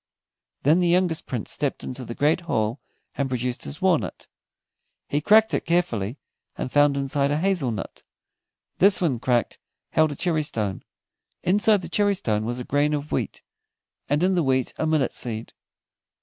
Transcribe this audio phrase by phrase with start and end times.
[0.63, 2.79] Then the youngest Prince stepped into the great hall
[3.15, 4.27] and produced his walnut.
[5.07, 6.17] He cracked it carefully,
[6.57, 8.01] and found inside a hazel nut.
[8.79, 9.59] This when cracked
[9.91, 10.81] held a cherrystone,
[11.43, 13.43] inside the cherrystone was a grain of wheat,
[14.09, 15.53] and in the wheat a millet seed.